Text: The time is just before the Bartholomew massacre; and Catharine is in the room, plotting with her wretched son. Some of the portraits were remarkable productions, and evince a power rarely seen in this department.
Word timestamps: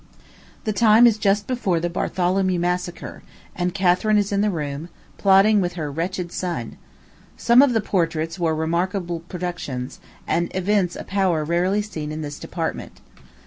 The 0.63 0.73
time 0.73 1.05
is 1.05 1.19
just 1.19 1.45
before 1.45 1.79
the 1.79 1.87
Bartholomew 1.87 2.57
massacre; 2.59 3.21
and 3.55 3.71
Catharine 3.71 4.17
is 4.17 4.31
in 4.31 4.41
the 4.41 4.49
room, 4.49 4.89
plotting 5.19 5.61
with 5.61 5.73
her 5.73 5.91
wretched 5.91 6.31
son. 6.31 6.77
Some 7.37 7.61
of 7.61 7.73
the 7.73 7.81
portraits 7.81 8.39
were 8.39 8.55
remarkable 8.55 9.19
productions, 9.19 9.99
and 10.25 10.49
evince 10.55 10.95
a 10.95 11.03
power 11.03 11.43
rarely 11.45 11.83
seen 11.83 12.11
in 12.11 12.23
this 12.23 12.39
department. 12.39 12.99